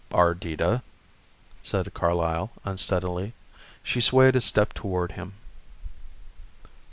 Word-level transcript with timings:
"Ardita," 0.11 0.81
said 1.61 1.93
Carlyle 1.93 2.49
unsteadily. 2.65 3.33
She 3.83 4.01
swayed 4.01 4.35
a 4.35 4.41
step 4.41 4.73
toward 4.73 5.11
him. 5.11 5.33